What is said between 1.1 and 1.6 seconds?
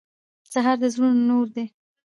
نور